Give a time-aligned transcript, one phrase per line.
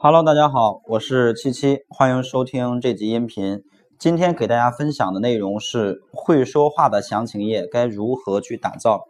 [0.00, 3.64] Hello，大家好，我是七七，欢迎收听这集音频。
[3.98, 9.08] 今天给大家分享的内容是会说话的详情页该如何去打造。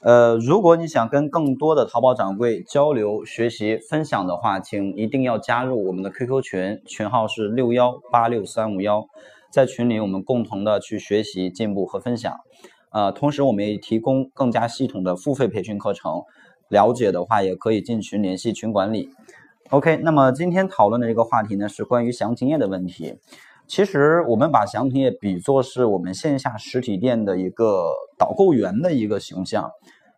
[0.00, 9.06] 呃，如果你想跟更多的淘宝掌柜交流、学习、分享的话，请一定要加入我们的 QQ 群，群号是六幺八六三五幺，
[9.52, 12.34] 在群里我们共同的去学习、进步和分享。
[12.90, 16.22] 呃，同时我们也提供更加系统的付费培训课程，
[16.70, 19.10] 了解的话也可以进群联系群管理。
[19.70, 23.18] OK，那么今天讨论的这个话题呢，是关于详情页的问题。
[23.66, 29.68] 其实我们把详情页比作是我们线下实体店的一个导购员的一个形象，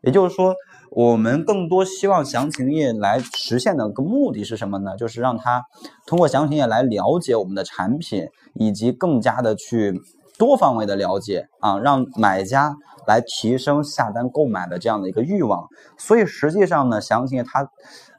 [0.02, 0.54] 也就是说，
[0.90, 4.94] 我们更多希望详情页来实现的个目的是什么呢？
[4.98, 5.64] 就是让他
[6.06, 9.98] 通过详情页来了解我们的产品，以及更加的去
[10.36, 15.66] 多方位的了解啊，让买家来提升下单购买的这样的一个欲望。
[15.96, 17.70] 所以实际上呢，详情页它。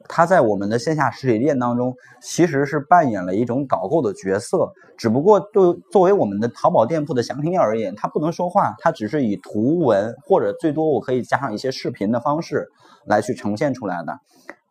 [0.10, 12.68] 它在我们的线下实体店当中，其实是扮演了一种导购的角色，只不过对作为我们的淘宝店铺的详情页而言，它不能说话，它只是以图文或者最多我可以加上一些视频的方式
[13.06, 14.20] 来去呈现出来的。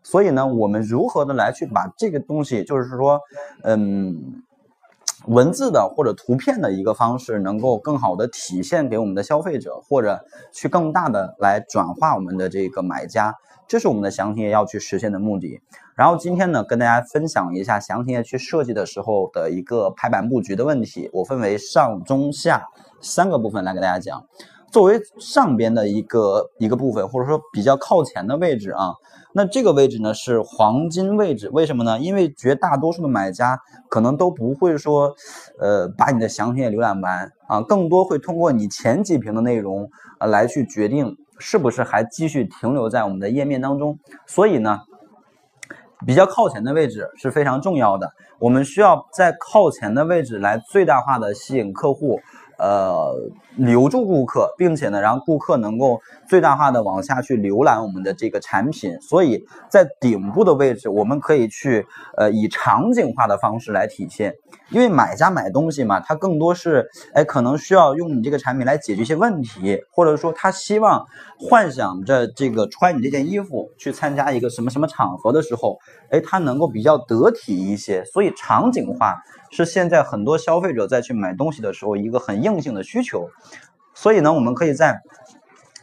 [0.02, 3.20] 所以呢，我们如何的来去把这个东西，就是说，
[3.62, 4.42] 嗯。
[5.28, 13.34] 文字的或者图片的一个方式，能够更好的体现给我们的消费者，或者去更大的来转化我们的这个买家，
[13.66, 15.60] 这是我们的详情页要去实现的目的。
[15.94, 22.64] 然后今天呢，跟大家分享一下详情页去设计的时候的一个排版布局的问题，我分为上中下
[23.02, 24.24] 三个部分来给大家讲。
[24.70, 28.92] 作为上边的一个一个部分，或者说比较靠前的位置啊，
[29.32, 31.98] 那这个位置呢是黄金位置，为什么呢？
[31.98, 33.58] 因为绝大多数的买家
[33.88, 35.14] 可能都不会说，
[35.58, 43.98] 呃，把你的详情页浏览完啊，更多会通过你前几屏的内容啊来去决定是不是还继续停留在我们的页面当中。
[44.26, 44.80] 所以呢，
[46.06, 52.20] 比较靠前的位置是非常重要的，我们需要在靠前的位置来最大化的吸引客户。
[52.58, 53.14] 呃，
[53.56, 59.00] 留住顾客，并且呢，让顾客能够最大化的往下去浏览我们的这个产品。
[59.00, 61.86] 所以在顶部的位置，我们可以去
[62.16, 64.34] 呃以场景化的方式来体现。
[64.70, 71.06] 因为买家买东西嘛，他更多是哎可能需要用你这个产品来解决一些问题，或者说他希望
[71.38, 75.78] 幻想着这个穿你这件衣服去参加一个什么什么场合的时候，
[76.10, 78.04] 哎，他能够比较得体一些。
[78.04, 79.14] 所以场景化。
[79.50, 83.30] 是现在很多消费者在去买东西的时候一个很硬性的需求，
[83.94, 85.02] 所以呢，我们可以在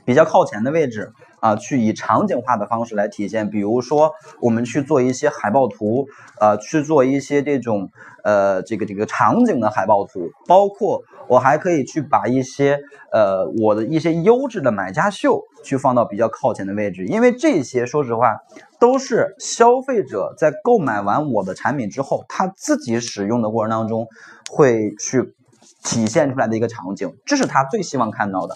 [0.05, 1.13] 比较靠前的位置
[1.45, 3.49] 啊，去以场景化的方式来体现。
[3.51, 4.11] 比如说，
[4.41, 6.07] 我们去做一些海报图，
[6.41, 7.91] 呃，去做一些这种
[8.23, 12.79] 呃这个这个场景的海报图，包括我还可以去把一些
[13.11, 18.37] 呃我的一些优质的买家秀去放到比较靠前的位置，因为这些说实话。
[18.77, 24.05] 都是消费者在购买完我的产品之后，他自己使用的过程当中，
[24.51, 25.33] 会去
[25.81, 28.53] 体现出来的一个场景，这是他最希望看到的。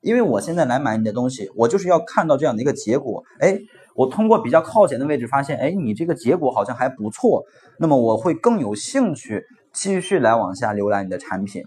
[0.00, 3.24] 因为我现在来买你的东西，我就是要看到这样的一个结果。
[3.40, 3.58] 哎，
[3.94, 7.44] 我通过比较靠前的位置发现，哎，你这个结果好像还不错，
[7.78, 11.64] 那么我会更有兴趣继续来往下浏览你的产品，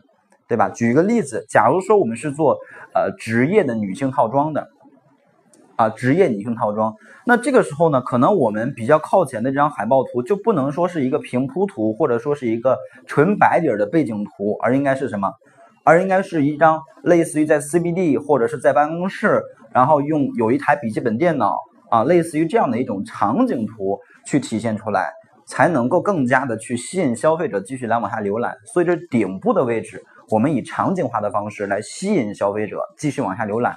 [0.48, 0.70] 对吧？
[0.70, 2.58] 举一个例子，假如说我们是做
[2.94, 4.68] 呃职业的女性套装的。
[5.78, 6.94] 啊，职业女性套装，
[7.26, 12.78] 那这个时候呢，可能我们比较靠前的这张海报图就不能说是一个平铺图，或者说是一个
[13.08, 15.32] 纯白底儿的背景图，而应该是什么？
[15.84, 19.42] 而应该是一张类似于在 CBD 或者是在办公室，
[19.74, 21.58] 然后用有一台笔记本电脑
[21.90, 25.12] 啊，类似于这样的一种场景图去体现出来，
[25.46, 28.56] 才能够更加的去吸引消费者继续来往下浏览。
[28.74, 33.76] 所以这顶部的位置，我们以场景化的方式来吸引消费者继续往下浏览。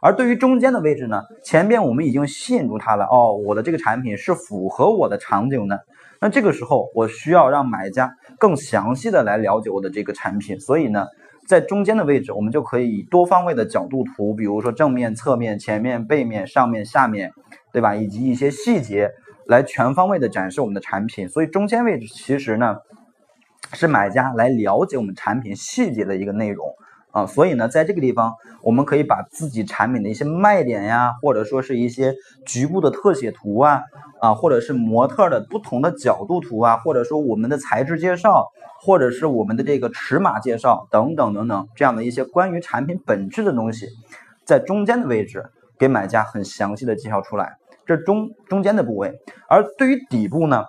[0.00, 5.84] 而对于中间的位置呢，前边我们已经吸引住他了哦，我的这个产品是符合我的场景的。
[6.20, 11.06] 那这个时候我需要让买家更详细的来了解我的这个产品，所以呢，
[11.46, 17.32] 在中间的位置我们就可以以多方位的角度图，比如说正面、侧面、前面、背面、上面、下面，
[17.72, 17.94] 对吧？
[17.94, 19.10] 以及一些细节
[19.46, 21.28] 来全方位的展示我们的产品。
[21.28, 22.76] 所以中间位置其实呢，
[23.72, 26.66] 是买家来了解我们产品细节的一个内容。
[27.12, 32.14] 啊，所以呢，在这个地方，我们可以把自己产品的一些卖点呀，或者说是一些
[32.46, 33.82] 局部的特写图啊，
[34.20, 38.48] 啊，或者是模特的不同的角度图啊，或者说我们的材质介绍，
[38.80, 43.86] 或者是我们的这个尺码介绍等等等等，这样的一些关于产品本质的东西，
[44.44, 45.44] 在中间的位置
[45.78, 49.20] 给买家很详细的介绍出来，这中中间的部位。
[49.48, 50.64] 而对于底部呢？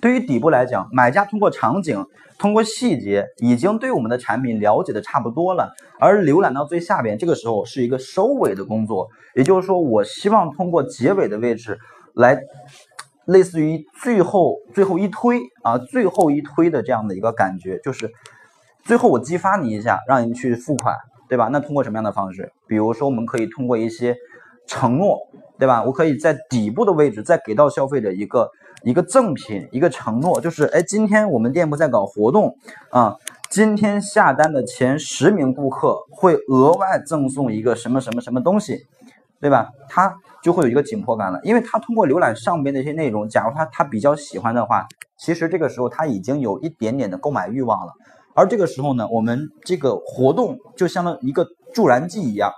[0.00, 2.06] 对于底部来讲，买家通过场景、
[2.38, 5.74] 通过细节，已经对我们的产品了解的差不多了。
[5.98, 11.78] 而浏览到最下边，这个时候是一个收尾的工作，也就是说，我希望通过结尾的位置
[12.14, 12.40] 来
[13.24, 18.10] 类似于最后最后一推啊，最后一推的这样的一个感觉，就是
[18.84, 20.96] 最后我激发你一下，让你去付款，
[21.28, 21.48] 对吧？
[21.52, 22.52] 那通过什么样的方式？
[22.66, 24.16] 比如说，我们可以通过一些
[24.68, 25.18] 承诺，
[25.58, 25.82] 对吧？
[25.82, 28.48] 我可以在底部的位置再给到消费者一个
[28.84, 32.56] 一个赠品，一个承诺，就是哎，今天我们店铺在搞活动
[32.90, 33.16] 啊，
[33.50, 38.86] 今天下单的前十名顾客会额外赠送一个什么什么什么东西，
[39.40, 39.70] 对吧？
[39.88, 40.14] 他。
[40.40, 44.86] 就会有一个紧迫感了，因为他通过浏览上边的一些内容，假如他他比较喜欢的话，
[45.18, 47.92] 其实这个时候他已经有一点点的购买欲望了。
[48.36, 51.44] 而这个时候呢，我们这个活动就相当于一个
[51.74, 52.52] 助燃剂一样，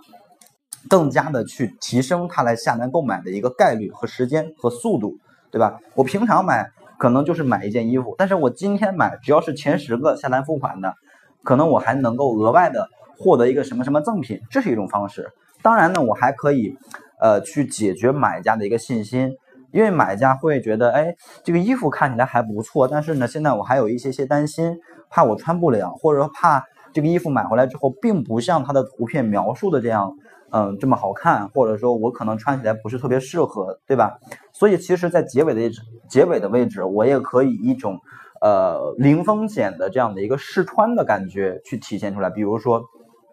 [0.89, 5.19] 更加的去提升他来下单购买的一个概率和时间和速度，
[5.51, 5.79] 对吧？
[5.95, 10.95] 我平常买可能就是买一件衣服，但是我今天买只要是前十个下单付款的，
[11.43, 12.89] 可能我还能够额外的
[13.19, 15.31] 获得一个什么什么赠品，这是一种方式。
[15.63, 16.77] 当然呢，我还可以。
[17.23, 19.37] 呃，去解决买家的一个信心，
[19.73, 24.79] 因为买家会觉得，哎，这个衣服看起来还不错，但是呢，现在我还有一些些担心，
[25.11, 30.17] 怕我穿不了，或者说怕这个衣服买回来之后，并不像它的图片描述的这样，
[30.51, 34.19] 嗯，这么好看，或者说我可能穿起来不是特别适合，对吧？
[34.53, 37.99] 所以其实，在结尾的位置，结尾的位置，我也可以一种，
[38.41, 42.83] 呃，零风险的这样的一个试穿的感觉去体现出来，比如说，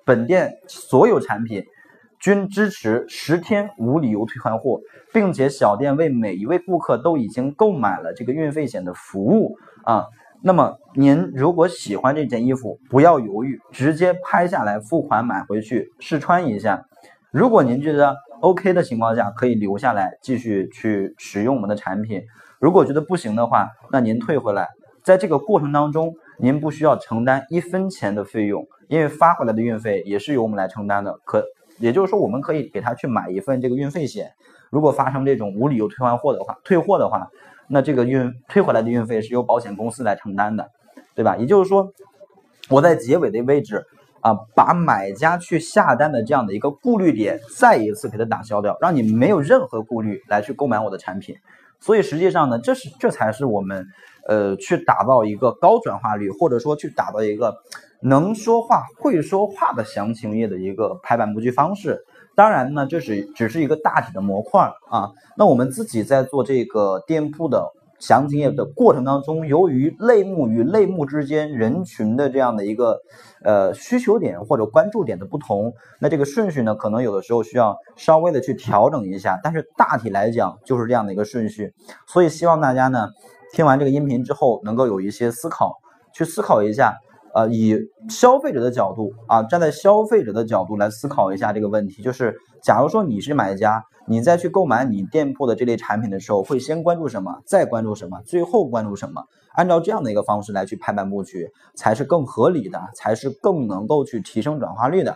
[0.06, 1.64] 本店所有产品。
[2.20, 4.82] 均支持十天无理由退换货，
[5.14, 10.06] 并且小店为每一位顾客都已经购买了这个运费险的服务啊。
[10.42, 16.86] 那么您如果喜欢这件衣服，不要犹豫，直接拍下来付款买回去试穿一下。
[17.32, 22.24] 如果您觉得 OK 的情况下，可以留下来继续去使用我们的产品。
[22.60, 24.68] 如果觉得不行的话，那您退回来。
[25.04, 31.20] 在这个过程当中，您不需要承担一分钱的费用，因为发回来的运费也是由我们来承担的。
[31.26, 31.44] 可。
[31.80, 34.32] 也就是说，我们可以给他去买一份这个运费险，
[34.72, 37.28] 如果发生这种无理由退换货的话，退货的话，
[37.68, 40.70] 那这个运退回来的运费是由保险公司来承担的，
[41.16, 41.38] 对吧？
[41.38, 41.92] 也就是说，
[42.70, 43.86] 我在结尾的位置
[44.22, 51.36] 啊，把买家去下单的这样的一个顾虑点再一次给他打消掉，让你没有任何顾虑来去购买我的产品。
[51.80, 53.86] 所以实际上呢，这是这才是我们
[54.28, 57.56] 呃去打造一个高转化率，或者说去打造一个。
[58.00, 62.06] 能说话、会说话的详情页的一个排版布局方式，
[62.38, 65.10] 当然呢，这是只是一个大体的模块啊。
[65.36, 73.00] 那我们自己在做这个店铺的详情页的过程当中，由于类目与类目之间人群的这样的一个
[73.44, 79.40] 呃需求点或者关注点的不同，那这个顺序呢，可能有的时候需要稍微的去调整一下。
[79.42, 81.74] 但是大体来讲就是这样的一个顺序，
[82.06, 83.10] 所以希望大家呢
[83.52, 85.80] 听完这个音频之后，能够有一些思考，
[86.14, 87.00] 去思考一下。
[87.38, 87.78] 呃，以
[88.10, 99.22] 消费者的角度啊，站在消费者的角度来思考一下这个问题，就是假如说你是买家，你再去购买你店铺的这类产品的时候，会先关注什么，再关注什么，最后关注什么？
[99.54, 105.16] 按照这样的一个方式来去排版布局，才是更合理的，才是更能够去提升转化率的。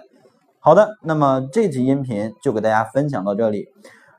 [0.60, 3.66] 好的，那么这期音频就给大家分享到这里。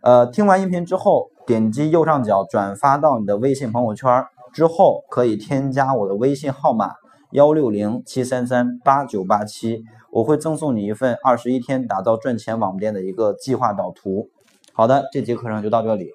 [0.03, 6.95] 呃，听完音频之后，点击右上角转发到你的微信朋友圈之后，可以添加我的微信号码。
[7.33, 14.29] 幺六零七三三八九八七，我会赠送你一份二十一天打造赚钱网店的一个计划导图。
[14.75, 16.11] 好的，这节课程就到这里。